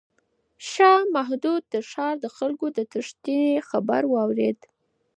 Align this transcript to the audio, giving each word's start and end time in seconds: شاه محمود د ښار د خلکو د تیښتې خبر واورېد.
شاه 0.69 1.01
محمود 1.15 1.63
د 1.73 1.75
ښار 1.91 2.15
د 2.21 2.25
خلکو 2.37 2.65
د 2.77 2.79
تیښتې 2.91 3.41
خبر 3.69 4.01
واورېد. 4.13 4.59